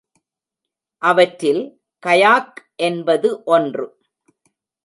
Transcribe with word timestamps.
அவற்றில் 1.01 1.61
கயாக் 2.03 2.57
என்பது 2.75 3.43
ஒன்று. 3.43 3.85